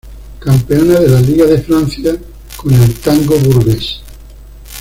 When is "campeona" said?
0.39-0.99